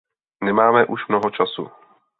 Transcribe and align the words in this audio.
Nemáme 0.43 0.85
už 0.85 1.07
mnoho 1.07 1.29
času. 1.29 1.69